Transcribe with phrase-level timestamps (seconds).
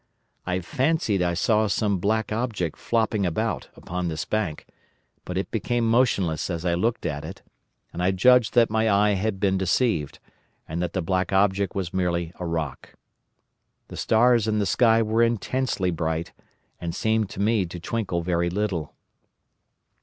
[0.47, 4.65] I fancied I saw some black object flopping about upon this bank,
[5.25, 7.43] but it became motionless as I looked at it,
[7.93, 10.17] and I judged that my eye had been deceived,
[10.67, 12.95] and that the black object was merely a rock.
[13.89, 16.33] The stars in the sky were intensely bright
[16.79, 18.95] and seemed to me to twinkle very little.